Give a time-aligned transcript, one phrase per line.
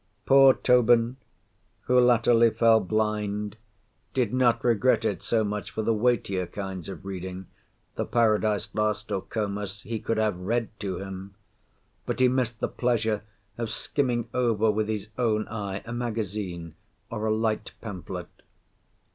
[0.25, 1.17] Poor Tobin,
[1.81, 3.55] who latterly fell blind,
[4.15, 9.21] did not regret it so much for the weightier kinds of reading—the Paradise Lost, or
[9.21, 13.21] Comus, he could have read to him—but he missed the pleasure
[13.59, 16.73] of skimming over with his own eye a magazine,
[17.11, 18.41] or a light pamphlet.